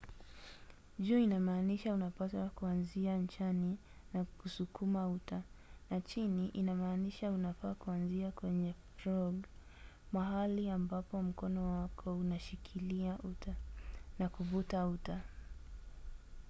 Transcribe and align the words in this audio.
juu 0.99 1.17
inamaanisha 1.19 1.93
unapaswa 1.93 2.49
kuanzia 2.49 3.17
nchani 3.17 3.77
na 4.13 4.23
kusukuma 4.25 5.09
uta 5.09 5.41
na 5.89 6.01
chini 6.01 6.47
inamaanisha 6.47 7.31
unafaa 7.31 7.73
kuanzia 7.73 8.31
kwenye 8.31 8.73
frog 8.97 9.43
mahali 10.11 10.69
ambapo 10.69 11.23
mkono 11.23 11.79
wako 11.81 12.15
unashikilia 12.17 13.17
uta 13.23 13.55
na 14.19 14.29
kuvuta 14.29 14.87
uta 14.87 15.21